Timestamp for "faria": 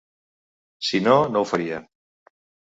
1.51-1.79